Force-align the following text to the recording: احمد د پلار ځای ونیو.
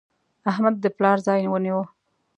احمد 0.51 0.75
د 0.83 0.85
پلار 0.97 1.17
ځای 1.27 1.41
ونیو. 1.47 1.79